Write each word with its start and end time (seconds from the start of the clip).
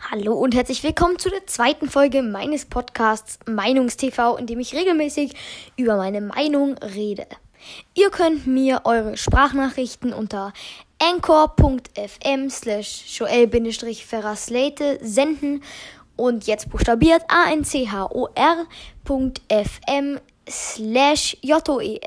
Hallo 0.00 0.34
und 0.34 0.54
herzlich 0.54 0.84
willkommen 0.84 1.18
zu 1.18 1.28
der 1.28 1.44
zweiten 1.48 1.90
Folge 1.90 2.22
meines 2.22 2.66
Podcasts 2.66 3.40
Meinungstv, 3.46 4.38
in 4.38 4.46
dem 4.46 4.60
ich 4.60 4.72
regelmäßig 4.72 5.34
über 5.76 5.96
meine 5.96 6.20
Meinung 6.20 6.78
rede. 6.78 7.26
Ihr 7.94 8.08
könnt 8.10 8.46
mir 8.46 8.82
eure 8.84 9.16
Sprachnachrichten 9.16 10.12
unter 10.12 10.52
anchor.fm 11.02 12.48
slash 12.48 13.18
joel-ferraslate 13.18 15.00
senden 15.02 15.64
und 16.14 16.46
jetzt 16.46 16.70
buchstabiert 16.70 17.24
anchor.fm 17.28 18.20
slash 20.48 21.36
joel-f-e-r-r-a-z 21.42 22.06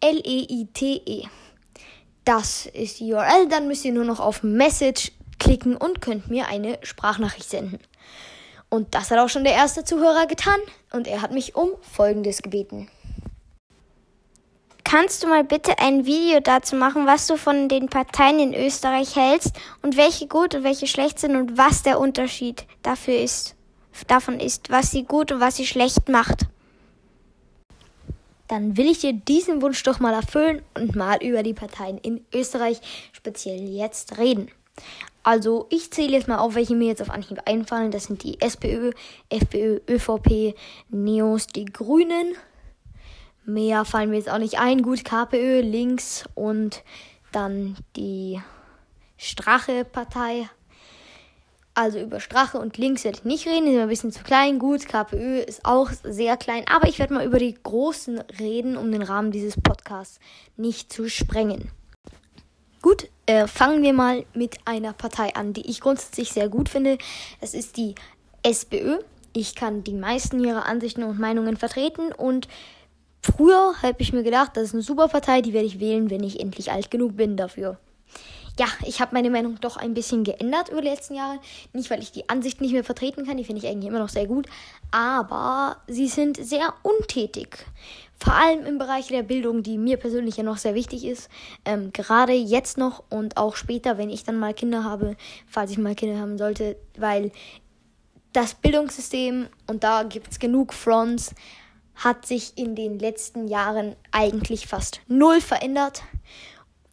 l-e-i-t-e. 0.00 1.28
Das 2.24 2.66
ist 2.66 3.00
die 3.00 3.12
URL. 3.12 3.48
Dann 3.48 3.68
müsst 3.68 3.84
ihr 3.84 3.92
nur 3.92 4.04
noch 4.04 4.20
auf 4.20 4.42
Message 4.42 5.12
klicken 5.38 5.76
und 5.76 6.00
könnt 6.00 6.30
mir 6.30 6.48
eine 6.48 6.78
Sprachnachricht 6.82 7.48
senden. 7.48 7.78
Und 8.70 8.94
das 8.94 9.10
hat 9.10 9.18
auch 9.18 9.28
schon 9.28 9.44
der 9.44 9.52
erste 9.52 9.84
Zuhörer 9.84 10.26
getan 10.26 10.58
und 10.92 11.06
er 11.06 11.22
hat 11.22 11.32
mich 11.32 11.54
um 11.54 11.70
Folgendes 11.82 12.42
gebeten. 12.42 12.88
Kannst 14.84 15.22
du 15.22 15.28
mal 15.28 15.44
bitte 15.44 15.78
ein 15.78 16.06
Video 16.06 16.40
dazu 16.40 16.76
machen, 16.76 17.06
was 17.06 17.26
du 17.26 17.36
von 17.36 17.68
den 17.68 17.88
Parteien 17.88 18.38
in 18.38 18.54
Österreich 18.54 19.16
hältst 19.16 19.52
und 19.82 19.96
welche 19.96 20.26
gut 20.26 20.54
und 20.54 20.64
welche 20.64 20.86
schlecht 20.86 21.18
sind 21.18 21.36
und 21.36 21.56
was 21.56 21.82
der 21.82 21.98
Unterschied 21.98 22.66
dafür 22.82 23.16
ist, 23.16 23.54
davon 24.06 24.40
ist, 24.40 24.70
was 24.70 24.90
sie 24.90 25.04
gut 25.04 25.32
und 25.32 25.40
was 25.40 25.56
sie 25.56 25.66
schlecht 25.66 26.08
macht? 26.08 26.46
Dann 28.48 28.76
will 28.76 28.90
ich 28.90 29.00
dir 29.00 29.12
diesen 29.12 29.62
Wunsch 29.62 29.82
doch 29.82 30.00
mal 30.00 30.14
erfüllen 30.14 30.62
und 30.74 30.94
mal 30.94 31.22
über 31.22 31.42
die 31.42 31.54
Parteien 31.54 31.98
in 31.98 32.24
Österreich 32.32 32.80
speziell 33.12 33.68
jetzt 33.68 34.18
reden. 34.18 34.50
Also 35.22 35.66
ich 35.70 35.90
zähle 35.90 36.12
jetzt 36.12 36.28
mal 36.28 36.38
auf, 36.38 36.54
welche 36.54 36.74
mir 36.74 36.88
jetzt 36.88 37.00
auf 37.00 37.10
Anhieb 37.10 37.40
einfallen. 37.46 37.90
Das 37.90 38.04
sind 38.04 38.22
die 38.22 38.40
SPÖ, 38.40 38.92
FPÖ, 39.30 39.80
ÖVP, 39.88 40.54
NEOS, 40.90 41.46
die 41.46 41.64
Grünen. 41.64 42.34
Mehr 43.46 43.84
fallen 43.84 44.10
mir 44.10 44.16
jetzt 44.16 44.30
auch 44.30 44.38
nicht 44.38 44.58
ein. 44.58 44.82
Gut, 44.82 45.04
KPÖ, 45.04 45.60
links 45.60 46.24
und 46.34 46.82
dann 47.32 47.76
die 47.96 48.40
Strache-Partei 49.16 50.48
also 51.74 51.98
über 51.98 52.20
Strache 52.20 52.58
und 52.58 52.78
Links 52.78 53.04
werde 53.04 53.18
ich 53.18 53.24
nicht 53.24 53.46
reden, 53.46 53.66
die 53.66 53.72
sind 53.72 53.80
ein 53.80 53.88
bisschen 53.88 54.12
zu 54.12 54.22
klein. 54.22 54.58
Gut, 54.58 54.86
KPÖ 54.86 55.40
ist 55.40 55.64
auch 55.64 55.90
sehr 56.04 56.36
klein, 56.36 56.64
aber 56.68 56.88
ich 56.88 56.98
werde 56.98 57.14
mal 57.14 57.26
über 57.26 57.38
die 57.38 57.54
großen 57.60 58.20
reden, 58.38 58.76
um 58.76 58.90
den 58.92 59.02
Rahmen 59.02 59.32
dieses 59.32 59.60
Podcasts 59.60 60.20
nicht 60.56 60.92
zu 60.92 61.08
sprengen. 61.08 61.70
Gut, 62.80 63.08
äh, 63.26 63.46
fangen 63.46 63.82
wir 63.82 63.92
mal 63.92 64.24
mit 64.34 64.58
einer 64.66 64.92
Partei 64.92 65.34
an, 65.34 65.52
die 65.52 65.68
ich 65.68 65.80
grundsätzlich 65.80 66.32
sehr 66.32 66.48
gut 66.48 66.68
finde. 66.68 66.98
Das 67.40 67.54
ist 67.54 67.76
die 67.76 67.94
SPÖ. 68.42 68.98
Ich 69.32 69.54
kann 69.54 69.82
die 69.82 69.94
meisten 69.94 70.38
ihrer 70.44 70.66
Ansichten 70.66 71.02
und 71.02 71.18
Meinungen 71.18 71.56
vertreten 71.56 72.12
und 72.12 72.46
früher 73.20 73.74
habe 73.82 73.96
ich 73.98 74.12
mir 74.12 74.22
gedacht, 74.22 74.52
das 74.54 74.64
ist 74.64 74.74
eine 74.74 74.82
super 74.82 75.08
Partei, 75.08 75.40
die 75.40 75.52
werde 75.52 75.66
ich 75.66 75.80
wählen, 75.80 76.08
wenn 76.08 76.22
ich 76.22 76.38
endlich 76.38 76.70
alt 76.70 76.90
genug 76.90 77.16
bin 77.16 77.36
dafür 77.36 77.78
ja, 78.58 78.66
ich 78.86 79.00
habe 79.00 79.14
meine 79.14 79.30
Meinung 79.30 79.58
doch 79.60 79.76
ein 79.76 79.94
bisschen 79.94 80.22
geändert 80.22 80.68
über 80.68 80.80
die 80.80 80.88
letzten 80.88 81.14
Jahre. 81.14 81.40
Nicht, 81.72 81.90
weil 81.90 82.02
ich 82.02 82.12
die 82.12 82.28
Ansicht 82.28 82.60
nicht 82.60 82.72
mehr 82.72 82.84
vertreten 82.84 83.26
kann, 83.26 83.36
die 83.36 83.44
finde 83.44 83.60
ich 83.60 83.68
eigentlich 83.68 83.88
immer 83.88 83.98
noch 83.98 84.08
sehr 84.08 84.26
gut, 84.26 84.46
aber 84.90 85.78
sie 85.88 86.06
sind 86.06 86.36
sehr 86.36 86.72
untätig. 86.82 87.66
Vor 88.16 88.32
allem 88.32 88.64
im 88.64 88.78
Bereich 88.78 89.08
der 89.08 89.24
Bildung, 89.24 89.64
die 89.64 89.76
mir 89.76 89.96
persönlich 89.96 90.36
ja 90.36 90.44
noch 90.44 90.56
sehr 90.56 90.74
wichtig 90.74 91.04
ist. 91.04 91.28
Ähm, 91.64 91.92
gerade 91.92 92.32
jetzt 92.32 92.78
noch 92.78 93.02
und 93.10 93.36
auch 93.36 93.56
später, 93.56 93.98
wenn 93.98 94.08
ich 94.08 94.22
dann 94.22 94.38
mal 94.38 94.54
Kinder 94.54 94.84
habe, 94.84 95.16
falls 95.48 95.72
ich 95.72 95.78
mal 95.78 95.96
Kinder 95.96 96.20
haben 96.20 96.38
sollte, 96.38 96.76
weil 96.96 97.32
das 98.32 98.54
Bildungssystem, 98.54 99.48
und 99.66 99.84
da 99.84 100.04
gibt 100.04 100.30
es 100.30 100.38
genug 100.38 100.74
Fronts, 100.74 101.34
hat 101.96 102.26
sich 102.26 102.56
in 102.56 102.74
den 102.74 102.98
letzten 102.98 103.46
Jahren 103.48 103.94
eigentlich 104.10 104.66
fast 104.66 105.00
null 105.06 105.40
verändert 105.40 106.02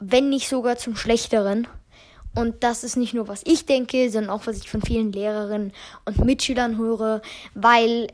wenn 0.02 0.30
nicht 0.30 0.50
sogar 0.50 0.78
zum 0.78 0.98
Schlechteren. 0.98 1.68
Und 2.36 2.64
das 2.64 2.84
ist 2.84 2.98
nicht 2.98 3.14
nur, 3.14 3.28
was 3.28 3.42
ich 3.46 3.66
denke, 3.66 4.10
sondern 4.10 4.32
auch, 4.32 4.48
was 4.48 4.58
ich 4.58 4.70
von 4.70 4.82
vielen 4.82 5.12
Lehrerinnen 5.12 5.74
und 6.06 6.26
Mitschülern 6.26 6.78
höre, 6.78 7.22
weil, 7.54 8.08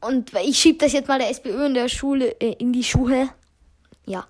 und 0.00 0.32
ich 0.44 0.58
schiebe 0.58 0.78
das 0.78 0.92
jetzt 0.92 1.08
mal 1.08 1.18
der 1.18 1.30
SPÖ 1.30 1.66
in 1.66 1.74
der 1.74 1.88
Schule, 1.88 2.40
äh, 2.40 2.54
in 2.58 2.72
die 2.72 2.84
Schule, 2.84 3.28
ja, 4.06 4.26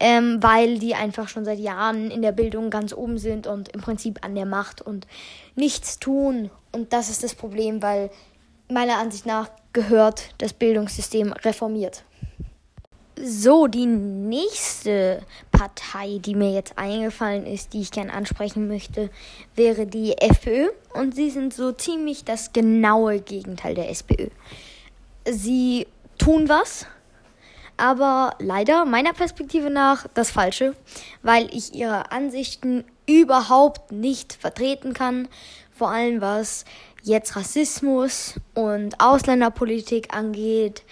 ähm, 0.00 0.42
weil 0.42 0.78
die 0.78 0.94
einfach 0.94 1.28
schon 1.28 1.44
seit 1.44 1.58
Jahren 1.58 2.10
in 2.10 2.22
der 2.22 2.32
Bildung 2.32 2.70
ganz 2.70 2.92
oben 2.92 3.18
sind 3.18 3.46
und 3.46 3.68
im 3.68 3.80
Prinzip 3.80 4.24
an 4.24 4.34
der 4.34 4.46
Macht 4.46 4.82
und 4.82 5.06
nichts 5.54 5.98
tun. 5.98 6.50
Und 6.72 6.92
das 6.92 7.10
ist 7.10 7.22
das 7.22 7.34
Problem, 7.34 7.80
weil 7.80 8.10
meiner 8.68 8.98
Ansicht 8.98 9.24
nach 9.24 9.50
gehört 9.72 10.34
das 10.38 10.52
Bildungssystem 10.52 11.32
reformiert. 11.32 12.04
So, 13.24 13.66
die 13.66 13.86
nächste 13.86 15.22
Partei, 15.50 16.18
die 16.20 16.34
mir 16.34 16.52
jetzt 16.52 16.78
eingefallen 16.78 17.46
ist, 17.46 17.72
die 17.72 17.80
ich 17.80 17.90
gerne 17.90 18.12
ansprechen 18.12 18.68
möchte, 18.68 19.10
wäre 19.56 19.86
die 19.86 20.16
FPÖ. 20.18 20.68
Und 20.92 21.14
sie 21.14 21.30
sind 21.30 21.52
so 21.52 21.72
ziemlich 21.72 22.24
das 22.24 22.52
genaue 22.52 23.20
Gegenteil 23.20 23.74
der 23.74 23.90
SPÖ. 23.90 24.28
Sie 25.24 25.86
tun 26.16 26.48
was, 26.48 26.86
aber 27.76 28.34
leider 28.38 28.84
meiner 28.84 29.12
Perspektive 29.12 29.70
nach 29.70 30.06
das 30.14 30.30
Falsche, 30.30 30.74
weil 31.22 31.52
ich 31.52 31.74
ihre 31.74 32.12
Ansichten 32.12 32.84
überhaupt 33.06 33.90
nicht 33.90 34.34
vertreten 34.34 34.92
kann. 34.92 35.28
Vor 35.72 35.90
allem 35.90 36.20
was 36.20 36.64
jetzt 37.02 37.34
Rassismus 37.34 38.34
und 38.54 39.00
Ausländerpolitik 39.00 40.14
angeht, 40.14 40.82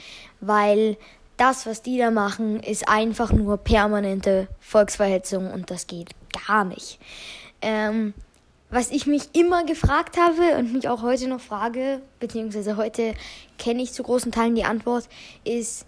weil 0.41 0.97
das, 1.37 1.67
was 1.67 1.83
die 1.83 1.99
da 1.99 2.11
machen, 2.11 2.61
ist 2.61 2.89
einfach 2.89 3.33
nur 3.33 3.59
permanente 3.59 4.49
Volksverhetzung 4.61 5.51
und 5.51 5.71
das 5.71 5.87
geht 5.87 6.11
gar 6.47 6.65
nicht. 6.65 6.99
Ähm, 7.63 8.15
was 8.71 8.91
ich 8.91 9.07
mich 9.07 9.29
immer 9.33 9.65
gefragt 9.65 10.17
habe 10.19 10.59
und 10.59 10.73
mich 10.73 10.89
auch 10.89 11.03
heute 11.03 11.29
noch 11.29 11.41
frage, 11.41 12.03
beziehungsweise 12.19 12.77
heute 12.77 13.15
kenne 13.59 13.83
ich 13.83 13.93
zu 13.93 14.03
großen 14.03 14.33
Teilen 14.33 14.57
die 14.57 14.65
Antwort, 14.65 15.09
ist, 15.45 15.87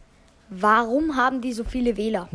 warum 0.49 1.17
haben 1.17 1.41
die 1.41 1.53
so 1.53 1.65
viele 1.65 1.97
Wähler? 1.97 2.29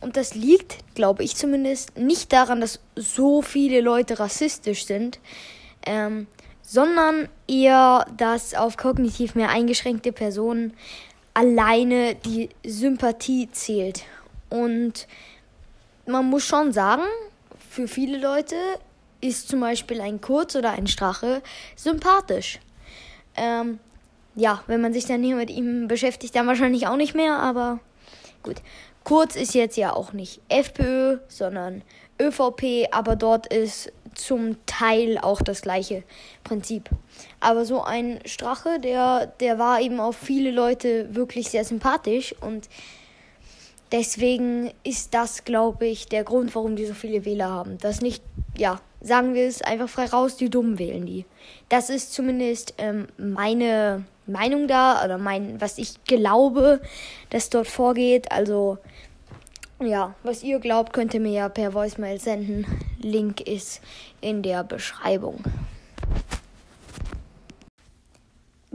Und 0.00 0.16
das 0.16 0.34
liegt, 0.34 0.78
glaube 0.94 1.24
ich 1.24 1.36
zumindest, 1.36 1.96
nicht 1.96 2.32
daran, 2.32 2.60
dass 2.60 2.80
so 2.94 3.42
viele 3.42 3.80
Leute 3.80 4.18
rassistisch 4.18 4.84
sind, 4.84 5.18
ähm, 5.86 6.26
sondern 6.60 7.28
eher, 7.48 8.06
dass 8.16 8.54
auf 8.54 8.76
kognitiv 8.76 9.34
mehr 9.34 9.48
eingeschränkte 9.48 10.12
Personen 10.12 10.74
alleine 11.36 12.14
die 12.14 12.48
Sympathie 12.64 13.50
zählt. 13.50 14.04
Und 14.48 15.06
man 16.06 16.24
muss 16.30 16.46
schon 16.46 16.72
sagen, 16.72 17.02
für 17.68 17.86
viele 17.88 18.16
Leute 18.16 18.56
ist 19.20 19.48
zum 19.48 19.60
Beispiel 19.60 20.00
ein 20.00 20.22
Kurz 20.22 20.56
oder 20.56 20.70
ein 20.70 20.86
Strache 20.86 21.42
sympathisch. 21.74 22.58
Ähm, 23.36 23.80
ja, 24.34 24.62
wenn 24.66 24.80
man 24.80 24.94
sich 24.94 25.04
dann 25.04 25.22
hier 25.22 25.36
mit 25.36 25.50
ihm 25.50 25.88
beschäftigt, 25.88 26.34
dann 26.34 26.46
wahrscheinlich 26.46 26.86
auch 26.86 26.96
nicht 26.96 27.14
mehr, 27.14 27.38
aber 27.38 27.80
gut. 28.42 28.56
Kurz 29.04 29.36
ist 29.36 29.54
jetzt 29.54 29.76
ja 29.76 29.92
auch 29.92 30.14
nicht 30.14 30.40
FPÖ, 30.48 31.18
sondern 31.28 31.82
ÖVP, 32.20 32.88
aber 32.90 33.16
dort 33.16 33.46
ist 33.52 33.92
zum 34.14 34.56
Teil 34.66 35.18
auch 35.18 35.42
das 35.42 35.62
gleiche 35.62 36.02
Prinzip. 36.42 36.88
Aber 37.40 37.64
so 37.64 37.82
ein 37.82 38.20
Strache, 38.24 38.80
der, 38.80 39.26
der 39.40 39.58
war 39.58 39.80
eben 39.80 40.00
auf 40.00 40.16
viele 40.16 40.50
Leute 40.50 41.14
wirklich 41.14 41.50
sehr 41.50 41.64
sympathisch 41.64 42.34
und 42.40 42.68
deswegen 43.92 44.72
ist 44.84 45.14
das, 45.14 45.44
glaube 45.44 45.86
ich, 45.86 46.06
der 46.06 46.24
Grund, 46.24 46.54
warum 46.54 46.76
die 46.76 46.86
so 46.86 46.94
viele 46.94 47.24
Wähler 47.24 47.50
haben. 47.50 47.78
Das 47.78 48.00
nicht, 48.00 48.22
ja, 48.56 48.80
sagen 49.00 49.34
wir 49.34 49.46
es 49.46 49.62
einfach 49.62 49.88
frei 49.88 50.06
raus, 50.06 50.36
die 50.36 50.50
Dummen 50.50 50.78
wählen 50.78 51.06
die. 51.06 51.24
Das 51.68 51.90
ist 51.90 52.12
zumindest 52.12 52.74
ähm, 52.78 53.08
meine 53.18 54.04
Meinung 54.26 54.66
da 54.66 55.04
oder 55.04 55.18
mein, 55.18 55.60
was 55.60 55.78
ich 55.78 56.02
glaube, 56.04 56.80
dass 57.30 57.50
dort 57.50 57.68
vorgeht. 57.68 58.32
Also 58.32 58.78
ja, 59.80 60.14
was 60.22 60.42
ihr 60.42 60.58
glaubt, 60.58 60.92
könnt 60.92 61.14
ihr 61.14 61.20
mir 61.20 61.32
ja 61.32 61.48
per 61.48 61.74
Voicemail 61.74 62.20
senden. 62.20 62.66
Link 62.98 63.40
ist 63.40 63.80
in 64.20 64.42
der 64.42 64.64
Beschreibung. 64.64 65.42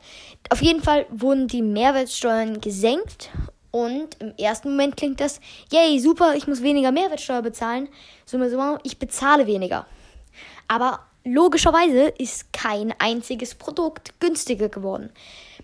Auf 0.49 0.61
jeden 0.61 0.83
Fall 0.83 1.05
wurden 1.09 1.47
die 1.47 1.61
Mehrwertsteuern 1.61 2.59
gesenkt 2.61 3.29
und 3.71 4.21
im 4.21 4.33
ersten 4.37 4.69
Moment 4.69 4.97
klingt 4.97 5.19
das, 5.19 5.41
yay, 5.71 5.99
super, 5.99 6.35
ich 6.35 6.47
muss 6.47 6.61
weniger 6.61 6.93
Mehrwertsteuer 6.93 7.41
bezahlen. 7.41 7.89
Summe, 8.25 8.49
summe, 8.49 8.79
ich 8.83 8.99
bezahle 8.99 9.47
weniger. 9.47 9.85
Aber 10.67 11.05
logischerweise 11.25 12.13
ist 12.17 12.53
kein 12.53 12.93
einziges 12.99 13.55
Produkt 13.55 14.19
günstiger 14.19 14.69
geworden. 14.69 15.09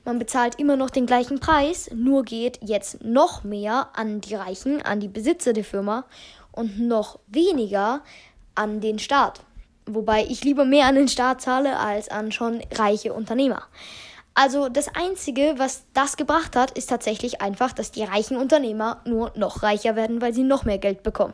Man 0.03 0.19
bezahlt 0.19 0.59
immer 0.59 0.75
noch 0.75 0.89
den 0.89 1.05
gleichen 1.05 1.39
Preis, 1.39 1.89
nur 1.93 2.23
geht 2.23 2.59
jetzt 2.61 3.03
noch 3.03 3.43
mehr 3.43 3.89
an 3.93 4.19
die 4.19 4.35
Reichen, 4.35 4.81
an 4.81 4.99
die 4.99 5.07
Besitzer 5.07 5.53
der 5.53 5.63
Firma 5.63 6.05
und 6.51 6.79
noch 6.79 7.19
weniger 7.27 8.01
an 8.55 8.81
den 8.81 8.99
Staat. 8.99 9.41
Wobei 9.85 10.25
ich 10.27 10.43
lieber 10.43 10.65
mehr 10.65 10.87
an 10.87 10.95
den 10.95 11.07
Staat 11.07 11.41
zahle 11.41 11.77
als 11.77 12.09
an 12.09 12.31
schon 12.31 12.61
reiche 12.73 13.13
Unternehmer. 13.13 13.63
Also 14.33 14.69
das 14.69 14.87
Einzige, 14.95 15.55
was 15.57 15.83
das 15.93 16.17
gebracht 16.17 16.55
hat, 16.55 16.71
ist 16.71 16.89
tatsächlich 16.89 17.41
einfach, 17.41 17.73
dass 17.73 17.91
die 17.91 18.03
reichen 18.03 18.37
Unternehmer 18.37 19.01
nur 19.05 19.31
noch 19.35 19.61
reicher 19.61 19.95
werden, 19.95 20.21
weil 20.21 20.33
sie 20.33 20.43
noch 20.43 20.63
mehr 20.63 20.77
Geld 20.77 21.03
bekommen. 21.03 21.33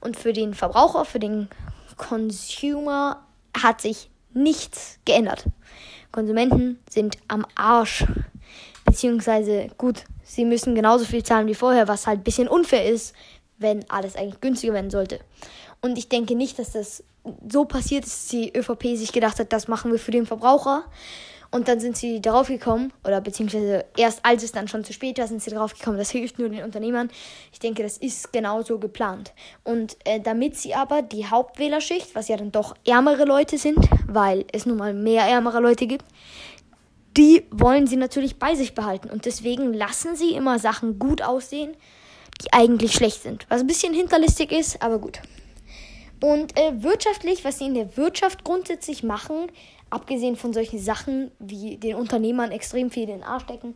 Und 0.00 0.16
für 0.16 0.32
den 0.32 0.52
Verbraucher, 0.52 1.04
für 1.04 1.20
den 1.20 1.48
Consumer 1.96 3.25
hat 3.62 3.80
sich 3.80 4.10
nichts 4.32 4.98
geändert. 5.04 5.44
Konsumenten 6.12 6.78
sind 6.88 7.18
am 7.28 7.46
Arsch. 7.54 8.04
Beziehungsweise, 8.84 9.68
gut, 9.76 10.04
sie 10.22 10.44
müssen 10.44 10.74
genauso 10.74 11.04
viel 11.04 11.22
zahlen 11.22 11.48
wie 11.48 11.54
vorher, 11.54 11.88
was 11.88 12.06
halt 12.06 12.20
ein 12.20 12.24
bisschen 12.24 12.48
unfair 12.48 12.88
ist, 12.88 13.14
wenn 13.58 13.88
alles 13.90 14.16
eigentlich 14.16 14.40
günstiger 14.40 14.74
werden 14.74 14.90
sollte. 14.90 15.20
Und 15.80 15.98
ich 15.98 16.08
denke 16.08 16.34
nicht, 16.34 16.58
dass 16.58 16.72
das 16.72 17.02
so 17.48 17.64
passiert 17.64 18.04
ist, 18.04 18.14
dass 18.14 18.28
die 18.28 18.56
ÖVP 18.56 18.96
sich 18.96 19.12
gedacht 19.12 19.38
hat, 19.38 19.52
das 19.52 19.68
machen 19.68 19.90
wir 19.90 19.98
für 19.98 20.10
den 20.10 20.26
Verbraucher, 20.26 20.84
und 21.56 21.68
dann 21.68 21.80
sind 21.80 21.96
sie 21.96 22.20
darauf 22.20 22.48
gekommen, 22.48 22.92
oder 23.02 23.20
beziehungsweise 23.22 23.86
erst 23.96 24.20
als 24.22 24.42
es 24.42 24.52
dann 24.52 24.68
schon 24.68 24.84
zu 24.84 24.92
spät 24.92 25.18
war, 25.18 25.26
sind 25.26 25.42
sie 25.42 25.50
darauf 25.50 25.72
gekommen, 25.72 25.96
das 25.96 26.10
hilft 26.10 26.38
nur 26.38 26.50
den 26.50 26.62
Unternehmern. 26.62 27.08
Ich 27.50 27.58
denke, 27.58 27.82
das 27.82 27.96
ist 27.96 28.30
genauso 28.32 28.78
geplant. 28.78 29.32
Und 29.64 29.96
äh, 30.04 30.20
damit 30.20 30.56
sie 30.56 30.74
aber 30.74 31.00
die 31.00 31.26
Hauptwählerschicht, 31.26 32.14
was 32.14 32.28
ja 32.28 32.36
dann 32.36 32.52
doch 32.52 32.76
ärmere 32.86 33.24
Leute 33.24 33.56
sind, 33.56 33.78
weil 34.06 34.44
es 34.52 34.66
nun 34.66 34.76
mal 34.76 34.92
mehr 34.92 35.24
ärmere 35.24 35.60
Leute 35.60 35.86
gibt, 35.86 36.04
die 37.16 37.44
wollen 37.50 37.86
sie 37.86 37.96
natürlich 37.96 38.38
bei 38.38 38.54
sich 38.54 38.74
behalten. 38.74 39.08
Und 39.08 39.24
deswegen 39.24 39.72
lassen 39.72 40.14
sie 40.14 40.34
immer 40.34 40.58
Sachen 40.58 40.98
gut 40.98 41.22
aussehen, 41.22 41.74
die 42.42 42.52
eigentlich 42.52 42.92
schlecht 42.92 43.22
sind. 43.22 43.46
Was 43.48 43.62
ein 43.62 43.66
bisschen 43.66 43.94
hinterlistig 43.94 44.52
ist, 44.52 44.82
aber 44.82 44.98
gut. 44.98 45.20
Und 46.20 46.58
äh, 46.58 46.82
wirtschaftlich, 46.82 47.44
was 47.44 47.58
sie 47.58 47.66
in 47.66 47.74
der 47.74 47.96
Wirtschaft 47.96 48.44
grundsätzlich 48.44 49.02
machen, 49.02 49.50
abgesehen 49.90 50.36
von 50.36 50.52
solchen 50.52 50.78
Sachen 50.78 51.30
wie 51.38 51.76
den 51.76 51.96
Unternehmern 51.96 52.50
extrem 52.50 52.90
viel 52.90 53.04
in 53.04 53.18
den 53.18 53.22
Arsch 53.22 53.44
stecken, 53.44 53.74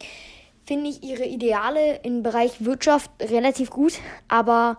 finde 0.64 0.90
ich 0.90 1.02
ihre 1.02 1.24
Ideale 1.24 2.00
im 2.02 2.22
Bereich 2.22 2.64
Wirtschaft 2.64 3.10
relativ 3.20 3.70
gut, 3.70 3.94
aber 4.28 4.78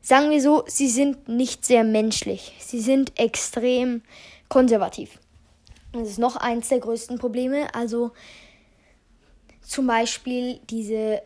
sagen 0.00 0.30
wir 0.30 0.40
so, 0.40 0.64
sie 0.66 0.88
sind 0.88 1.28
nicht 1.28 1.64
sehr 1.64 1.84
menschlich. 1.84 2.54
Sie 2.58 2.80
sind 2.80 3.18
extrem 3.18 4.02
konservativ. 4.48 5.18
Das 5.92 6.08
ist 6.08 6.18
noch 6.18 6.36
eins 6.36 6.68
der 6.68 6.80
größten 6.80 7.18
Probleme. 7.18 7.74
Also 7.74 8.12
zum 9.60 9.86
Beispiel 9.86 10.60
diese, 10.70 11.22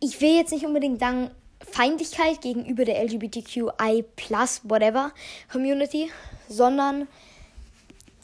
ich 0.00 0.20
will 0.20 0.36
jetzt 0.36 0.52
nicht 0.52 0.66
unbedingt 0.66 1.00
sagen, 1.00 1.30
Feindlichkeit 1.60 2.40
gegenüber 2.40 2.84
der 2.84 3.02
LGBTQI 3.04 4.04
whatever 4.64 5.12
Community, 5.50 6.10
sondern 6.48 7.06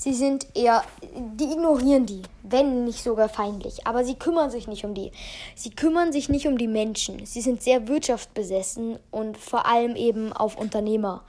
Sie 0.00 0.14
sind 0.14 0.46
eher, 0.54 0.84
die 1.12 1.50
ignorieren 1.52 2.06
die, 2.06 2.22
wenn 2.44 2.84
nicht 2.84 3.02
sogar 3.02 3.28
feindlich. 3.28 3.84
Aber 3.84 4.04
sie 4.04 4.14
kümmern 4.14 4.48
sich 4.48 4.68
nicht 4.68 4.84
um 4.84 4.94
die. 4.94 5.10
Sie 5.56 5.70
kümmern 5.70 6.12
sich 6.12 6.28
nicht 6.28 6.46
um 6.46 6.56
die 6.56 6.68
Menschen. 6.68 7.26
Sie 7.26 7.40
sind 7.40 7.64
sehr 7.64 7.88
wirtschaftsbesessen 7.88 9.00
und 9.10 9.36
vor 9.36 9.66
allem 9.66 9.96
eben 9.96 10.32
auf 10.32 10.56
Unternehmer. 10.56 11.24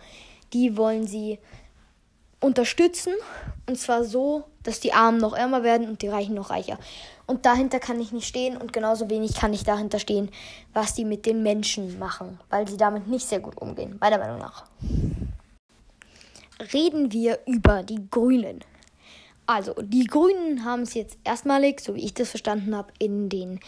Die 0.53 0.77
wollen 0.77 1.07
sie 1.07 1.39
unterstützen 2.41 3.13
und 3.67 3.79
zwar 3.79 4.03
so, 4.03 4.43
dass 4.61 4.79
die 4.79 4.93
Armen 4.93 5.17
noch 5.17 5.33
ärmer 5.33 5.63
werden 5.63 5.89
und 5.89 6.03
die 6.03 6.07
Reichen 6.07 6.35
noch 6.35 6.51
reicher. 6.51 6.77
Und 7.25 7.47
dahinter 7.47 7.79
kann 7.79 7.99
ich 7.99 8.11
nicht 8.11 8.27
stehen 8.27 8.55
und 8.55 8.71
genauso 8.71 9.09
wenig 9.09 9.33
kann 9.33 9.51
ich 9.51 9.63
dahinter 9.63 9.97
stehen, 9.97 10.29
was 10.73 10.93
die 10.93 11.05
mit 11.05 11.25
den 11.25 11.41
Menschen 11.41 11.97
machen, 11.97 12.39
weil 12.51 12.67
sie 12.67 12.77
damit 12.77 13.07
nicht 13.07 13.27
sehr 13.27 13.39
gut 13.39 13.57
umgehen, 13.57 13.97
meiner 13.99 14.19
Meinung 14.19 14.37
nach 14.37 14.65
reden 16.73 17.11
wir 17.11 17.39
über 17.45 17.83
die 17.83 18.09
Grünen. 18.09 18.59
Also, 19.45 19.73
die 19.81 20.05
Grünen 20.05 20.63
haben 20.63 20.83
es 20.83 20.93
jetzt 20.93 21.17
erstmalig, 21.23 21.79
so 21.79 21.95
wie 21.95 22.05
ich 22.05 22.13
das 22.13 22.29
verstanden 22.29 22.75
habe, 22.75 22.93
in 22.99 23.29
den 23.29 23.59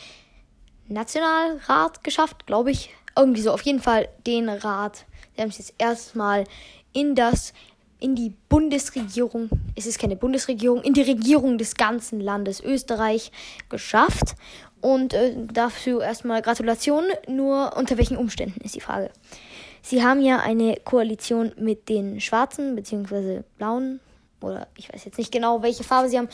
Nationalrat 0.88 2.04
geschafft, 2.04 2.46
glaube 2.46 2.72
ich. 2.72 2.94
Irgendwie 3.18 3.42
so, 3.42 3.52
auf 3.52 3.64
jeden 3.64 3.82
Fall 3.82 4.08
den 4.26 4.48
Rat. 4.48 5.06
Sie 5.36 5.42
haben 5.42 5.50
es 5.50 5.58
jetzt 5.58 5.74
erstmal 5.78 6.44
in 6.94 7.16
das, 7.16 7.54
in 8.00 8.16
die 8.16 8.34
Bundesregierung, 8.48 9.50
es 9.76 9.86
ist 9.86 10.00
keine 10.00 10.16
Bundesregierung, 10.16 10.82
in 10.82 10.94
die 10.94 11.02
Regierung 11.02 11.58
des 11.58 11.76
ganzen 11.76 12.20
Landes 12.20 12.62
Österreich 12.62 13.32
geschafft. 13.70 14.36
Und 14.82 15.14
äh, 15.14 15.36
dafür 15.52 16.04
erstmal 16.04 16.42
Gratulation, 16.42 17.06
nur 17.28 17.76
unter 17.78 17.98
welchen 17.98 18.18
Umständen 18.18 18.62
ist 18.62 18.76
die 18.76 18.82
Frage. 18.82 19.12
Sie 19.82 20.04
haben 20.04 20.22
ja 20.22 20.40
eine 20.40 20.78
Koalition 20.84 21.52
mit 21.58 21.90
den 21.90 22.22
Schwarzen 22.22 22.76
bzw. 22.76 23.42
Blauen 23.58 24.00
oder 24.42 24.68
ich 24.78 24.92
weiß 24.92 25.06
jetzt 25.06 25.18
nicht 25.18 25.32
genau, 25.32 25.62
welche 25.62 25.84
Farbe 25.84 26.10
sie 26.10 26.18
haben, 26.18 26.30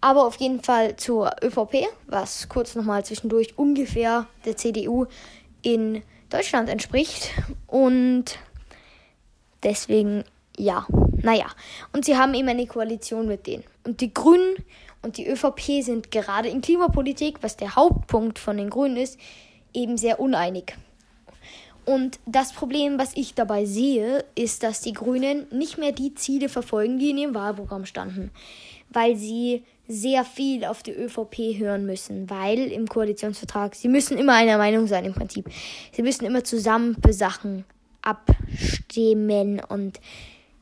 aber 0.00 0.26
auf 0.26 0.36
jeden 0.36 0.62
Fall 0.62 0.96
zur 0.96 1.30
ÖVP, 1.42 1.86
was 2.06 2.48
kurz 2.48 2.74
nochmal 2.74 3.04
zwischendurch 3.04 3.58
ungefähr 3.58 4.26
der 4.44 4.56
CDU 4.56 5.06
in 5.62 6.02
Deutschland 6.30 6.68
entspricht 6.68 7.30
und 7.66 8.38
deswegen 9.62 10.24
ja, 10.56 10.86
naja. 11.22 11.46
Und 11.92 12.04
sie 12.04 12.16
haben 12.16 12.34
eben 12.34 12.48
eine 12.48 12.66
Koalition 12.66 13.28
mit 13.28 13.46
denen. 13.46 13.64
Und 13.84 14.00
die 14.00 14.12
Grünen 14.12 14.56
und 15.02 15.16
die 15.16 15.28
ÖVP 15.28 15.82
sind 15.82 16.10
gerade 16.10 16.48
in 16.48 16.60
Klimapolitik, 16.60 17.38
was 17.42 17.56
der 17.56 17.76
Hauptpunkt 17.76 18.38
von 18.38 18.56
den 18.56 18.68
Grünen 18.68 18.96
ist, 18.96 19.18
eben 19.72 19.96
sehr 19.96 20.18
uneinig. 20.18 20.74
Und 21.88 22.20
das 22.26 22.52
Problem, 22.52 22.98
was 22.98 23.16
ich 23.16 23.32
dabei 23.32 23.64
sehe, 23.64 24.22
ist, 24.34 24.62
dass 24.62 24.82
die 24.82 24.92
Grünen 24.92 25.46
nicht 25.50 25.78
mehr 25.78 25.92
die 25.92 26.12
Ziele 26.12 26.50
verfolgen, 26.50 26.98
die 26.98 27.08
in 27.08 27.16
ihrem 27.16 27.34
Wahlprogramm 27.34 27.86
standen, 27.86 28.30
weil 28.90 29.16
sie 29.16 29.62
sehr 29.86 30.26
viel 30.26 30.66
auf 30.66 30.82
die 30.82 30.92
ÖVP 30.92 31.58
hören 31.58 31.86
müssen, 31.86 32.28
weil 32.28 32.58
im 32.58 32.88
Koalitionsvertrag, 32.88 33.74
sie 33.74 33.88
müssen 33.88 34.18
immer 34.18 34.34
einer 34.34 34.58
Meinung 34.58 34.86
sein 34.86 35.06
im 35.06 35.14
Prinzip. 35.14 35.48
Sie 35.92 36.02
müssen 36.02 36.26
immer 36.26 36.44
zusammen 36.44 36.94
für 37.02 37.14
Sachen 37.14 37.64
abstimmen 38.02 39.62
und 39.66 39.98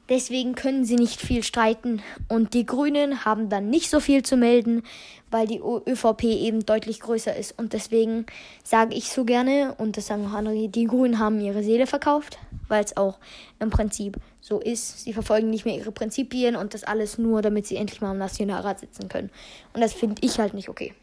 Deswegen 0.09 0.55
können 0.55 0.85
sie 0.85 0.95
nicht 0.95 1.21
viel 1.21 1.43
streiten 1.43 2.01
und 2.29 2.55
die 2.55 2.65
Grünen 2.65 3.25
haben 3.25 3.49
dann 3.49 3.71
nicht 3.71 3.91
so 3.91 3.99
viel 3.99 4.23
zu 4.23 4.37
melden, 4.37 4.85
weil 5.33 5.49
die 5.49 5.59
ÖVP 5.59 6.23
eben 6.23 6.65
deutlich 6.65 7.01
größer 7.01 7.35
ist. 7.35 7.59
Und 7.59 7.73
deswegen 7.73 8.25
sage 8.63 8.95
ich 8.95 9.11
so 9.11 9.25
gerne, 9.25 9.75
und 9.79 9.97
das 9.97 10.07
sagen 10.07 10.27
auch 10.27 10.33
andere, 10.33 10.69
die 10.69 10.85
Grünen 10.85 11.19
haben 11.19 11.41
ihre 11.41 11.65
Seele 11.65 11.89
verkauft, 11.89 12.39
weil 12.69 12.85
es 12.85 12.97
auch 12.97 13.19
im 13.59 13.71
Prinzip 13.71 14.19
so 14.41 14.61
ist. 14.61 15.01
Sie 15.01 15.13
verfolgen 15.13 15.51
nicht 15.51 15.65
mehr 15.65 15.77
ihre 15.77 15.91
Prinzipien 15.91 16.55
und 16.55 16.75
das 16.75 16.85
alles 16.85 17.19
nur, 17.19 17.43
damit 17.43 17.67
sie 17.67 17.77
endlich 17.77 18.01
mal 18.01 18.13
im 18.13 18.19
Nationalrat 18.19 18.79
sitzen 18.79 19.09
können. 19.09 19.31
Und 19.73 19.81
das 19.81 19.93
finde 19.93 20.23
ich 20.25 20.39
halt 20.39 20.55
nicht 20.55 20.69
okay. 20.69 20.95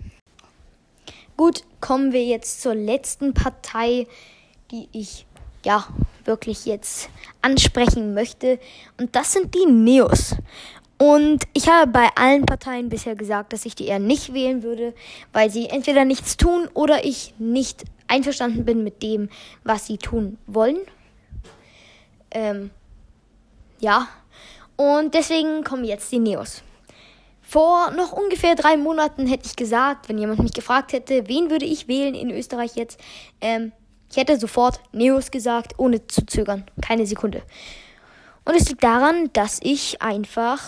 Gut, 1.35 1.63
kommen 1.81 2.13
wir 2.13 2.23
jetzt 2.23 2.61
zur 2.61 2.75
letzten 2.75 3.33
Partei, 3.33 4.07
die 4.71 4.87
ich 4.93 5.25
ja 5.65 5.87
wirklich 6.25 6.65
jetzt 6.65 7.09
ansprechen 7.41 8.13
möchte. 8.13 8.59
Und 8.99 9.15
das 9.15 9.33
sind 9.33 9.53
die 9.53 9.65
Neos. 9.65 10.35
Und 10.97 11.43
ich 11.53 11.67
habe 11.67 11.91
bei 11.91 12.09
allen 12.15 12.45
Parteien 12.45 12.89
bisher 12.89 13.15
gesagt, 13.15 13.51
dass 13.51 13.65
ich 13.65 13.75
die 13.75 13.87
eher 13.87 13.99
nicht 13.99 14.33
wählen 14.33 14.63
würde, 14.63 14.93
weil 15.33 15.49
sie 15.49 15.67
entweder 15.67 16.05
nichts 16.05 16.37
tun 16.37 16.69
oder 16.73 17.03
ich 17.03 17.33
nicht 17.39 17.83
einverstanden 18.07 18.63
bin 18.63 18.83
mit 18.83 19.03
dem, 19.03 19.29
was 19.63 19.87
sie 19.87 19.97
tun 19.97 20.37
wollen. 20.47 20.77
Ähm, 22.31 22.69
ja. 23.79 24.07
Und 24.75 25.13
deswegen 25.13 25.63
kommen 25.63 25.83
jetzt 25.83 26.11
die 26.11 26.19
Neos. 26.19 26.63
Vor 27.41 27.91
noch 27.91 28.13
ungefähr 28.13 28.55
drei 28.55 28.77
Monaten 28.77 29.27
hätte 29.27 29.45
ich 29.45 29.55
gesagt, 29.55 30.09
wenn 30.09 30.17
jemand 30.17 30.41
mich 30.41 30.53
gefragt 30.53 30.93
hätte, 30.93 31.27
wen 31.27 31.51
würde 31.51 31.65
ich 31.65 31.87
wählen 31.87 32.15
in 32.15 32.31
Österreich 32.31 32.75
jetzt, 32.75 32.99
ähm, 33.41 33.73
ich 34.13 34.17
hätte 34.17 34.39
sofort 34.39 34.79
Neos 34.91 35.31
gesagt, 35.31 35.73
ohne 35.79 36.05
zu 36.05 36.23
zögern. 36.27 36.65
Keine 36.83 37.07
Sekunde. 37.07 37.41
Und 38.45 38.55
es 38.55 38.69
liegt 38.69 38.83
daran, 38.83 39.31
dass 39.33 39.59
ich 39.63 40.03
einfach 40.03 40.61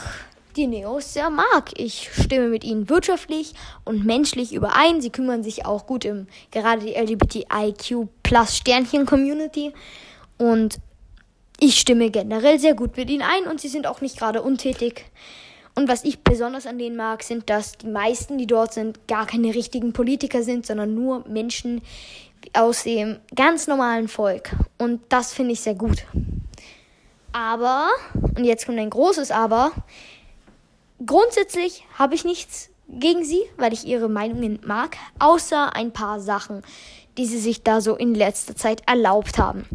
die 0.55 0.65
Neos 0.65 1.13
sehr 1.13 1.29
mag. 1.29 1.69
Ich 1.77 2.09
stimme 2.11 2.47
mit 2.47 2.63
ihnen 2.63 2.89
wirtschaftlich 2.89 3.53
und 3.83 4.03
menschlich 4.03 4.51
überein. 4.51 4.99
Sie 4.99 5.11
kümmern 5.11 5.43
sich 5.43 5.63
auch 5.63 5.85
gut 5.85 6.07
um 6.07 6.25
gerade 6.49 6.83
die 6.83 6.95
LGBTIQ 6.95 8.07
plus 8.23 8.57
Sternchen 8.57 9.05
Community 9.05 9.73
und 10.39 10.79
ich 11.59 11.79
stimme 11.79 12.09
generell 12.09 12.59
sehr 12.59 12.73
gut 12.73 12.97
mit 12.97 13.11
ihnen 13.11 13.21
ein 13.21 13.47
und 13.47 13.61
sie 13.61 13.67
sind 13.67 13.85
auch 13.85 14.01
nicht 14.01 14.17
gerade 14.17 14.41
untätig. 14.41 15.05
Und 15.75 15.87
was 15.87 16.03
ich 16.03 16.23
besonders 16.23 16.65
an 16.65 16.79
denen 16.79 16.95
mag, 16.95 17.21
sind, 17.21 17.49
dass 17.49 17.77
die 17.77 17.87
meisten, 17.87 18.39
die 18.39 18.47
dort 18.47 18.73
sind, 18.73 19.07
gar 19.07 19.27
keine 19.27 19.53
richtigen 19.53 19.93
Politiker 19.93 20.41
sind, 20.41 20.65
sondern 20.65 20.95
nur 20.95 21.27
Menschen 21.27 21.81
aus 22.53 22.83
dem 22.83 23.19
ganz 23.35 23.67
normalen 23.67 24.07
Volk. 24.07 24.51
Und 24.77 25.01
das 25.09 25.33
finde 25.33 25.53
ich 25.53 25.61
sehr 25.61 25.75
gut. 25.75 26.05
Aber, 27.31 27.89
und 28.35 28.45
jetzt 28.45 28.65
kommt 28.65 28.79
ein 28.79 28.89
großes 28.89 29.31
Aber, 29.31 29.71
grundsätzlich 31.05 31.83
habe 31.97 32.15
ich 32.15 32.23
nichts 32.23 32.69
gegen 32.87 33.23
sie, 33.23 33.41
weil 33.57 33.73
ich 33.73 33.85
ihre 33.85 34.09
Meinungen 34.09 34.59
mag, 34.65 34.97
außer 35.19 35.75
ein 35.75 35.91
paar 35.91 36.19
Sachen, 36.19 36.63
die 37.17 37.25
sie 37.25 37.39
sich 37.39 37.63
da 37.63 37.81
so 37.81 37.95
in 37.95 38.13
letzter 38.13 38.55
Zeit 38.55 38.83
erlaubt 38.87 39.37
haben. 39.37 39.65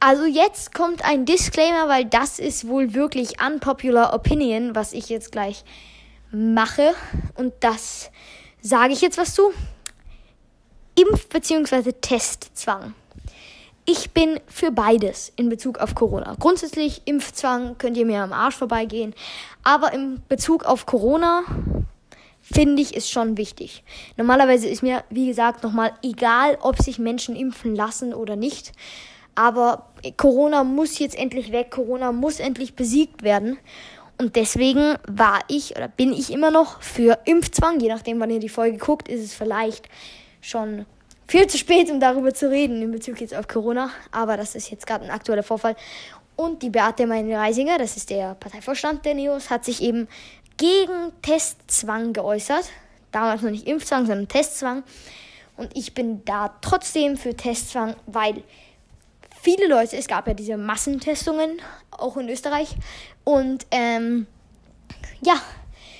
Also 0.00 0.24
jetzt 0.26 0.74
kommt 0.74 1.04
ein 1.04 1.24
Disclaimer, 1.24 1.88
weil 1.88 2.04
das 2.04 2.38
ist 2.38 2.68
wohl 2.68 2.94
wirklich 2.94 3.42
unpopular 3.44 4.14
opinion, 4.14 4.74
was 4.74 4.92
ich 4.92 5.08
jetzt 5.08 5.32
gleich 5.32 5.64
mache. 6.30 6.94
Und 7.34 7.52
das 7.60 8.10
sage 8.60 8.92
ich 8.92 9.00
jetzt 9.00 9.18
was 9.18 9.34
zu. 9.34 9.52
Impf- 10.98 11.28
bzw. 11.28 11.92
Testzwang. 11.92 12.94
Ich 13.84 14.10
bin 14.10 14.40
für 14.48 14.72
beides 14.72 15.32
in 15.36 15.48
Bezug 15.48 15.78
auf 15.78 15.94
Corona. 15.94 16.34
Grundsätzlich 16.40 17.02
Impfzwang 17.04 17.78
könnt 17.78 17.96
ihr 17.96 18.04
mir 18.04 18.20
am 18.20 18.32
Arsch 18.32 18.56
vorbeigehen. 18.56 19.14
Aber 19.62 19.92
in 19.92 20.20
Bezug 20.28 20.64
auf 20.64 20.86
Corona 20.86 21.42
finde 22.42 22.82
ich 22.82 22.96
es 22.96 23.08
schon 23.08 23.36
wichtig. 23.36 23.84
Normalerweise 24.16 24.66
ist 24.66 24.82
mir, 24.82 25.04
wie 25.08 25.28
gesagt, 25.28 25.62
nochmal 25.62 25.92
egal, 26.02 26.58
ob 26.62 26.82
sich 26.82 26.98
Menschen 26.98 27.36
impfen 27.36 27.76
lassen 27.76 28.12
oder 28.12 28.34
nicht. 28.34 28.72
Aber 29.36 29.90
Corona 30.16 30.64
muss 30.64 30.98
jetzt 30.98 31.16
endlich 31.16 31.52
weg, 31.52 31.70
Corona 31.70 32.10
muss 32.10 32.40
endlich 32.40 32.74
besiegt 32.74 33.22
werden. 33.22 33.56
Und 34.20 34.34
deswegen 34.34 34.96
war 35.06 35.38
ich 35.46 35.76
oder 35.76 35.86
bin 35.86 36.12
ich 36.12 36.32
immer 36.32 36.50
noch 36.50 36.82
für 36.82 37.20
Impfzwang. 37.24 37.78
Je 37.78 37.88
nachdem, 37.88 38.18
wann 38.18 38.30
ihr 38.30 38.40
die 38.40 38.48
Folge 38.48 38.78
guckt, 38.78 39.06
ist 39.06 39.22
es 39.22 39.32
vielleicht 39.32 39.88
schon 40.40 40.86
viel 41.26 41.46
zu 41.46 41.58
spät, 41.58 41.90
um 41.90 42.00
darüber 42.00 42.32
zu 42.32 42.50
reden 42.50 42.82
in 42.82 42.90
Bezug 42.90 43.20
jetzt 43.20 43.34
auf 43.34 43.48
Corona. 43.48 43.90
Aber 44.10 44.36
das 44.36 44.54
ist 44.54 44.70
jetzt 44.70 44.86
gerade 44.86 45.04
ein 45.04 45.10
aktueller 45.10 45.42
Vorfall. 45.42 45.76
Und 46.36 46.62
die 46.62 46.70
Beate 46.70 47.06
Meine-Reisinger, 47.06 47.78
das 47.78 47.96
ist 47.96 48.10
der 48.10 48.34
Parteivorstand 48.34 49.04
der 49.04 49.14
Neos, 49.14 49.50
hat 49.50 49.64
sich 49.64 49.82
eben 49.82 50.08
gegen 50.56 51.12
Testzwang 51.22 52.12
geäußert. 52.12 52.70
Damals 53.12 53.42
noch 53.42 53.50
nicht 53.50 53.66
Impfzwang, 53.66 54.06
sondern 54.06 54.28
Testzwang. 54.28 54.84
Und 55.56 55.76
ich 55.76 55.94
bin 55.94 56.24
da 56.24 56.54
trotzdem 56.60 57.16
für 57.16 57.34
Testzwang, 57.34 57.96
weil 58.06 58.42
viele 59.42 59.66
Leute, 59.66 59.96
es 59.96 60.06
gab 60.06 60.28
ja 60.28 60.34
diese 60.34 60.56
Massentestungen, 60.56 61.60
auch 61.90 62.16
in 62.16 62.28
Österreich. 62.28 62.76
Und 63.24 63.66
ähm, 63.70 64.26
ja, 65.20 65.34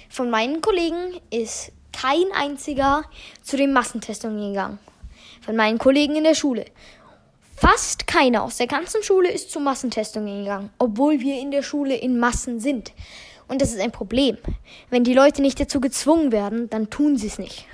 von 0.08 0.30
meinen 0.30 0.60
Kollegen 0.60 1.20
ist 1.30 1.72
kein 2.00 2.30
einziger 2.32 3.02
zu 3.42 3.56
den 3.56 3.72
Massentestungen 3.72 4.52
gegangen. 4.52 4.78
Von 5.40 5.56
meinen 5.56 5.78
Kollegen 5.78 6.16
in 6.16 6.24
der 6.24 6.34
Schule. 6.34 6.64
Fast 7.56 8.06
keiner 8.06 8.44
aus 8.44 8.56
der 8.56 8.68
ganzen 8.68 9.02
Schule 9.02 9.30
ist 9.30 9.50
zu 9.50 9.58
Massentestungen 9.58 10.44
gegangen, 10.44 10.70
obwohl 10.78 11.18
wir 11.20 11.40
in 11.40 11.50
der 11.50 11.62
Schule 11.62 11.96
in 11.96 12.20
Massen 12.20 12.60
sind. 12.60 12.92
Und 13.48 13.62
das 13.62 13.72
ist 13.72 13.80
ein 13.80 13.90
Problem. 13.90 14.36
Wenn 14.90 15.02
die 15.02 15.14
Leute 15.14 15.42
nicht 15.42 15.58
dazu 15.58 15.80
gezwungen 15.80 16.30
werden, 16.30 16.70
dann 16.70 16.90
tun 16.90 17.16
sie 17.16 17.26
es 17.26 17.38
nicht. 17.38 17.66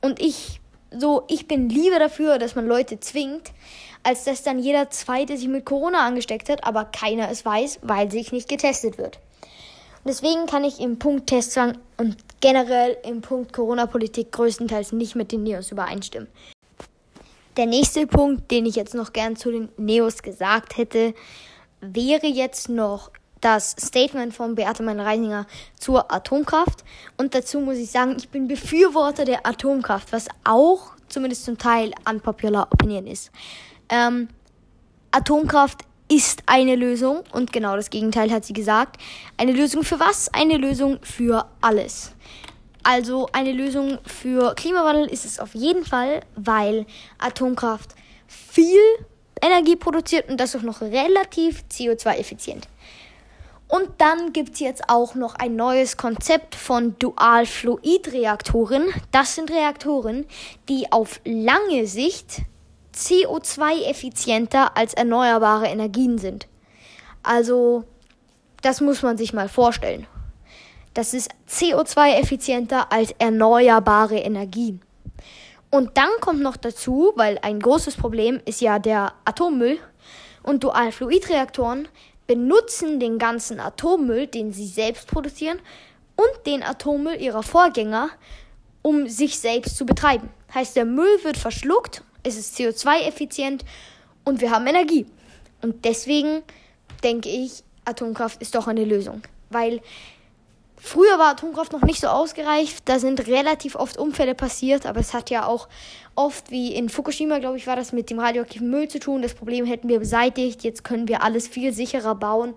Und 0.00 0.20
ich, 0.20 0.60
so, 0.96 1.24
ich 1.26 1.48
bin 1.48 1.68
lieber 1.68 1.98
dafür, 1.98 2.38
dass 2.38 2.54
man 2.54 2.66
Leute 2.66 3.00
zwingt, 3.00 3.50
als 4.04 4.22
dass 4.22 4.44
dann 4.44 4.60
jeder 4.60 4.90
Zweite 4.90 5.36
sich 5.36 5.48
mit 5.48 5.64
Corona 5.64 6.06
angesteckt 6.06 6.48
hat, 6.48 6.62
aber 6.62 6.84
keiner 6.84 7.28
es 7.30 7.44
weiß, 7.44 7.80
weil 7.82 8.10
sich 8.10 8.30
nicht 8.30 8.48
getestet 8.48 8.98
wird. 8.98 9.18
Deswegen 10.08 10.46
kann 10.46 10.64
ich 10.64 10.80
im 10.80 10.98
Punkt 10.98 11.26
Testzwang 11.26 11.76
und 11.98 12.16
generell 12.40 12.96
im 13.04 13.20
Punkt 13.20 13.52
Corona-Politik 13.52 14.32
größtenteils 14.32 14.92
nicht 14.92 15.14
mit 15.16 15.32
den 15.32 15.42
Neos 15.42 15.70
übereinstimmen. 15.70 16.30
Der 17.58 17.66
nächste 17.66 18.06
Punkt, 18.06 18.50
den 18.50 18.64
ich 18.64 18.74
jetzt 18.74 18.94
noch 18.94 19.12
gern 19.12 19.36
zu 19.36 19.50
den 19.50 19.68
Neos 19.76 20.22
gesagt 20.22 20.78
hätte, 20.78 21.12
wäre 21.82 22.26
jetzt 22.26 22.70
noch 22.70 23.10
das 23.42 23.72
Statement 23.72 24.32
von 24.32 24.54
Beate 24.54 24.82
Mein-Reisinger 24.82 25.46
zur 25.78 26.10
Atomkraft. 26.10 26.84
Und 27.18 27.34
dazu 27.34 27.60
muss 27.60 27.76
ich 27.76 27.90
sagen, 27.90 28.14
ich 28.16 28.30
bin 28.30 28.48
Befürworter 28.48 29.26
der 29.26 29.46
Atomkraft, 29.46 30.10
was 30.10 30.28
auch 30.42 30.92
zumindest 31.10 31.44
zum 31.44 31.58
Teil 31.58 31.92
unpopular 32.08 32.68
opinion 32.72 33.06
ist. 33.06 33.30
Ähm, 33.90 34.28
Atomkraft 35.10 35.80
ist 36.10 36.42
eine 36.46 36.74
Lösung 36.74 37.22
und 37.32 37.52
genau 37.52 37.76
das 37.76 37.90
Gegenteil 37.90 38.30
hat 38.30 38.44
sie 38.44 38.52
gesagt. 38.52 38.96
Eine 39.36 39.52
Lösung 39.52 39.82
für 39.82 40.00
was? 40.00 40.32
Eine 40.32 40.56
Lösung 40.56 40.98
für 41.02 41.46
alles. 41.60 42.12
Also 42.82 43.28
eine 43.32 43.52
Lösung 43.52 43.98
für 44.06 44.54
Klimawandel 44.54 45.06
ist 45.06 45.24
es 45.24 45.38
auf 45.38 45.54
jeden 45.54 45.84
Fall, 45.84 46.20
weil 46.36 46.86
Atomkraft 47.18 47.94
viel 48.26 48.80
Energie 49.42 49.76
produziert 49.76 50.28
und 50.30 50.38
das 50.40 50.56
auch 50.56 50.62
noch 50.62 50.80
relativ 50.80 51.64
CO2-effizient. 51.70 52.68
Und 53.68 53.90
dann 53.98 54.32
gibt 54.32 54.54
es 54.54 54.60
jetzt 54.60 54.88
auch 54.88 55.14
noch 55.14 55.34
ein 55.34 55.54
neues 55.54 55.98
Konzept 55.98 56.54
von 56.54 56.98
Dual-Fluid-Reaktoren. 56.98 58.86
Das 59.10 59.34
sind 59.34 59.50
Reaktoren, 59.50 60.24
die 60.70 60.90
auf 60.90 61.20
lange 61.26 61.86
Sicht 61.86 62.38
CO2-effizienter 62.98 64.76
als 64.76 64.94
erneuerbare 64.94 65.66
Energien 65.66 66.18
sind. 66.18 66.48
Also, 67.22 67.84
das 68.62 68.80
muss 68.80 69.02
man 69.02 69.16
sich 69.16 69.32
mal 69.32 69.48
vorstellen. 69.48 70.06
Das 70.94 71.14
ist 71.14 71.30
CO2-effizienter 71.48 72.90
als 72.90 73.12
erneuerbare 73.18 74.18
Energien. 74.18 74.82
Und 75.70 75.96
dann 75.96 76.10
kommt 76.20 76.40
noch 76.40 76.56
dazu, 76.56 77.12
weil 77.14 77.38
ein 77.42 77.60
großes 77.60 77.96
Problem 77.96 78.40
ist 78.46 78.60
ja 78.60 78.78
der 78.78 79.12
Atommüll 79.24 79.78
und 80.42 80.64
Dualfluidreaktoren 80.64 81.88
benutzen 82.26 83.00
den 83.00 83.18
ganzen 83.18 83.60
Atommüll, 83.60 84.26
den 84.26 84.52
sie 84.52 84.66
selbst 84.66 85.06
produzieren, 85.08 85.60
und 86.16 86.46
den 86.46 86.62
Atommüll 86.62 87.20
ihrer 87.20 87.42
Vorgänger, 87.42 88.10
um 88.82 89.06
sich 89.06 89.38
selbst 89.38 89.76
zu 89.76 89.86
betreiben. 89.86 90.30
Heißt, 90.52 90.74
der 90.74 90.84
Müll 90.84 91.22
wird 91.22 91.36
verschluckt 91.36 92.02
es 92.28 92.38
ist 92.38 92.56
CO2-effizient 92.56 93.64
und 94.24 94.40
wir 94.40 94.50
haben 94.50 94.66
Energie. 94.66 95.06
Und 95.62 95.84
deswegen 95.84 96.42
denke 97.02 97.28
ich, 97.28 97.64
Atomkraft 97.84 98.40
ist 98.40 98.54
doch 98.54 98.68
eine 98.68 98.84
Lösung. 98.84 99.22
Weil 99.50 99.80
früher 100.76 101.18
war 101.18 101.32
Atomkraft 101.32 101.72
noch 101.72 101.82
nicht 101.82 102.00
so 102.00 102.08
ausgereift, 102.08 102.82
da 102.86 102.98
sind 102.98 103.26
relativ 103.26 103.74
oft 103.74 103.96
Unfälle 103.96 104.34
passiert, 104.34 104.86
aber 104.86 105.00
es 105.00 105.14
hat 105.14 105.30
ja 105.30 105.46
auch 105.46 105.68
oft, 106.14 106.50
wie 106.50 106.74
in 106.74 106.88
Fukushima, 106.88 107.38
glaube 107.38 107.56
ich, 107.56 107.66
war 107.66 107.76
das 107.76 107.92
mit 107.92 108.10
dem 108.10 108.20
radioaktiven 108.20 108.70
Müll 108.70 108.88
zu 108.88 109.00
tun. 109.00 109.22
Das 109.22 109.34
Problem 109.34 109.64
hätten 109.64 109.88
wir 109.88 109.98
beseitigt, 109.98 110.62
jetzt 110.62 110.84
können 110.84 111.08
wir 111.08 111.22
alles 111.22 111.48
viel 111.48 111.72
sicherer 111.72 112.14
bauen 112.14 112.54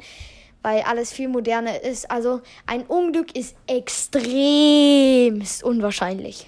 weil 0.63 0.81
alles 0.81 1.11
viel 1.11 1.27
moderner 1.27 1.81
ist. 1.81 2.09
Also 2.11 2.41
ein 2.65 2.83
Unglück 2.83 3.35
ist 3.35 3.55
extremst 3.67 5.63
unwahrscheinlich. 5.63 6.47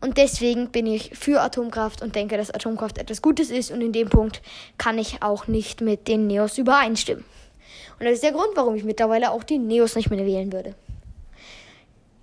Und 0.00 0.18
deswegen 0.18 0.70
bin 0.70 0.86
ich 0.86 1.10
für 1.14 1.40
Atomkraft 1.40 2.02
und 2.02 2.14
denke, 2.14 2.36
dass 2.36 2.50
Atomkraft 2.50 2.98
etwas 2.98 3.22
Gutes 3.22 3.50
ist. 3.50 3.70
Und 3.70 3.80
in 3.80 3.92
dem 3.92 4.08
Punkt 4.08 4.42
kann 4.78 4.98
ich 4.98 5.22
auch 5.22 5.46
nicht 5.46 5.80
mit 5.80 6.06
den 6.06 6.26
Neos 6.26 6.58
übereinstimmen. 6.58 7.24
Und 7.98 8.04
das 8.04 8.14
ist 8.14 8.22
der 8.22 8.32
Grund, 8.32 8.50
warum 8.54 8.74
ich 8.74 8.84
mittlerweile 8.84 9.30
auch 9.30 9.42
die 9.42 9.58
Neos 9.58 9.96
nicht 9.96 10.10
mehr 10.10 10.26
wählen 10.26 10.52
würde. 10.52 10.74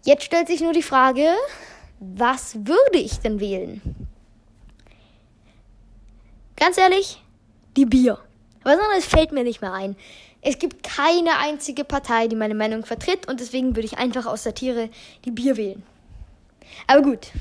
Jetzt 0.06 0.24
stellt 0.24 0.48
sich 0.48 0.62
nur 0.62 0.74
die 0.74 0.84
Frage, 0.84 1.30
was 2.00 2.56
würde 2.65 3.00
ich 3.00 3.20
denn 3.20 3.39
wählen? 3.39 3.82
Ganz 6.58 6.77
ehrlich, 6.77 7.22
die 7.75 7.86
Bier. 7.86 8.20
Was 8.63 8.80
anderes 8.80 9.06
fällt 9.06 9.32
mir 9.32 9.44
nicht 9.44 9.62
mehr 9.62 9.74
ein. 9.74 9.96
Es 10.42 10.60
gibt 10.60 10.84
keine 10.84 11.39
einzige 11.39 11.84
Partei, 11.86 12.27
die 12.27 12.36
meine 12.36 12.56
Meinung 12.56 12.86
vertritt 12.86 13.27
und 13.27 13.39
deswegen 13.39 13.75
würde 13.75 13.86
ich 13.86 13.98
einfach 13.98 14.25
aus 14.25 14.44
Satire 14.44 14.89
die 15.25 15.32
Bier 15.32 15.58
wählen. 15.58 15.84
Aber 16.88 17.01
gut, 17.01 17.32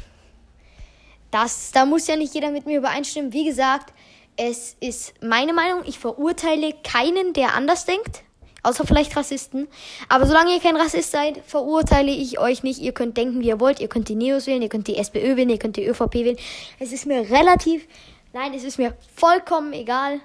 das, 1.32 1.72
da 1.72 1.84
muss 1.84 2.06
ja 2.06 2.14
nicht 2.14 2.34
jeder 2.34 2.50
mit 2.50 2.66
mir 2.66 2.78
übereinstimmen. 2.78 3.32
Wie 3.32 3.44
gesagt, 3.44 3.92
es 4.36 4.76
ist 4.80 5.14
meine 5.22 5.52
Meinung. 5.52 5.82
Ich 5.84 5.98
verurteile 5.98 6.72
keinen, 6.84 7.32
der 7.32 7.54
anders 7.54 7.86
denkt. 7.86 8.22
Außer 8.62 8.86
vielleicht 8.86 9.16
Rassisten. 9.16 9.66
Aber 10.08 10.26
solange 10.26 10.54
ihr 10.54 10.60
kein 10.60 10.76
Rassist 10.76 11.10
seid, 11.10 11.42
verurteile 11.44 12.12
ich 12.12 12.38
euch 12.38 12.62
nicht. 12.62 12.80
Ihr 12.80 12.92
könnt 12.92 13.16
denken, 13.16 13.40
wie 13.40 13.48
ihr 13.48 13.58
wollt. 13.58 13.80
Ihr 13.80 13.88
könnt 13.88 14.08
die 14.08 14.14
Neos 14.14 14.46
wählen, 14.46 14.62
ihr 14.62 14.68
könnt 14.68 14.86
die 14.86 14.96
SPÖ 14.96 15.36
wählen, 15.36 15.50
ihr 15.50 15.58
könnt 15.58 15.76
die 15.76 15.86
ÖVP 15.86 16.14
wählen. 16.14 16.36
Es 16.78 16.92
ist 16.92 17.06
mir 17.06 17.28
relativ, 17.28 17.88
nein, 18.32 18.54
es 18.54 18.62
ist 18.62 18.78
mir 18.78 18.96
vollkommen 19.16 19.72
egal. 19.72 20.20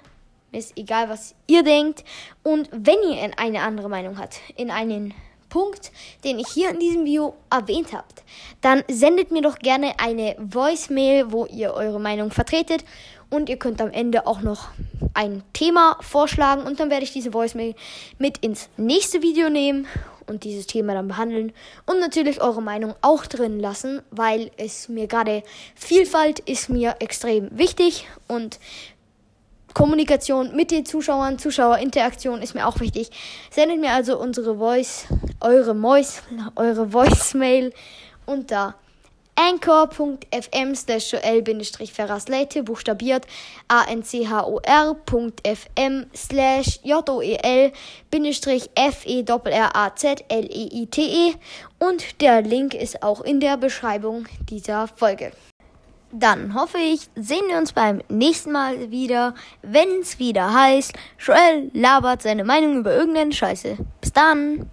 Mir 0.52 0.58
ist 0.58 0.78
egal, 0.78 1.08
was 1.08 1.34
ihr 1.46 1.62
denkt. 1.62 2.04
Und 2.44 2.68
wenn 2.70 2.98
ihr 3.02 3.30
eine 3.38 3.62
andere 3.62 3.88
Meinung 3.88 4.18
habt, 4.18 4.40
in 4.56 4.70
einen 4.70 5.14
Punkt, 5.48 5.92
den 6.24 6.38
ich 6.38 6.48
hier 6.48 6.70
in 6.70 6.80
diesem 6.80 7.04
Video 7.04 7.34
erwähnt 7.50 7.92
habt, 7.92 8.22
dann 8.60 8.82
sendet 8.88 9.30
mir 9.30 9.42
doch 9.42 9.58
gerne 9.58 9.92
eine 9.98 10.36
Voicemail, 10.38 11.32
wo 11.32 11.46
ihr 11.46 11.74
eure 11.74 12.00
Meinung 12.00 12.30
vertretet. 12.30 12.84
Und 13.30 13.50
ihr 13.50 13.58
könnt 13.58 13.82
am 13.82 13.90
Ende 13.90 14.26
auch 14.26 14.40
noch 14.40 14.68
ein 15.12 15.42
Thema 15.52 15.98
vorschlagen. 16.00 16.62
Und 16.62 16.80
dann 16.80 16.88
werde 16.88 17.04
ich 17.04 17.12
diese 17.12 17.34
Voicemail 17.34 17.74
mit 18.18 18.38
ins 18.38 18.70
nächste 18.78 19.20
Video 19.20 19.50
nehmen 19.50 19.86
und 20.28 20.44
dieses 20.44 20.66
Thema 20.66 20.94
dann 20.94 21.08
behandeln 21.08 21.52
und 21.86 22.00
natürlich 22.00 22.40
eure 22.40 22.62
Meinung 22.62 22.94
auch 23.00 23.26
drin 23.26 23.58
lassen, 23.58 24.02
weil 24.10 24.50
es 24.56 24.88
mir 24.88 25.06
gerade 25.06 25.42
Vielfalt 25.74 26.40
ist 26.40 26.68
mir 26.68 26.96
extrem 27.00 27.48
wichtig 27.56 28.06
und 28.26 28.58
Kommunikation 29.78 30.54
mit 30.56 30.72
den 30.72 30.84
Zuschauern, 30.84 31.38
Zuschauerinteraktion 31.38 32.42
ist 32.42 32.56
mir 32.56 32.66
auch 32.66 32.80
wichtig. 32.80 33.10
Sendet 33.48 33.78
mir 33.80 33.92
also 33.92 34.18
unsere 34.18 34.56
Voice, 34.56 35.04
eure 35.40 35.72
Mois, 35.72 36.20
eure 36.56 36.92
Voicemail 36.92 37.72
unter 38.26 38.74
anchor.fm 39.36 40.74
slash 40.74 41.12
joel-ferraslate 41.12 42.64
buchstabiert 42.64 43.28
anchor.fm 43.68 44.96
slash 46.12 46.80
joel-f-e-r-a-z-l-e-i-t-e 46.82 47.34
und 51.78 52.20
der 52.20 52.42
Link 52.42 52.74
ist 52.74 53.04
auch 53.04 53.20
in 53.20 53.38
der 53.38 53.56
Beschreibung 53.56 54.26
dieser 54.50 54.88
Folge. 54.88 55.30
Dann 56.10 56.54
hoffe 56.54 56.78
ich, 56.78 57.08
sehen 57.16 57.44
wir 57.48 57.58
uns 57.58 57.72
beim 57.72 58.00
nächsten 58.08 58.50
Mal 58.50 58.90
wieder, 58.90 59.34
wenn 59.62 60.00
es 60.00 60.18
wieder 60.18 60.54
heißt, 60.54 60.94
Joel 61.18 61.70
labert 61.74 62.22
seine 62.22 62.44
Meinung 62.44 62.78
über 62.78 62.94
irgendeine 62.94 63.32
Scheiße. 63.32 63.76
Bis 64.00 64.12
dann! 64.12 64.70